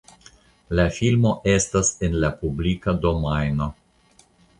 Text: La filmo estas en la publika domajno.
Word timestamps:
La 0.77 0.85
filmo 0.93 1.33
estas 1.53 1.91
en 2.07 2.17
la 2.23 2.31
publika 2.39 2.95
domajno. 3.05 3.69